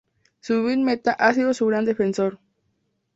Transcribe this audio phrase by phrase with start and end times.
[0.43, 2.39] Zubin Mehta ha sido su gran defensor.